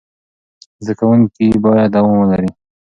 [0.83, 2.49] زده کوونکي باید دوام ولري.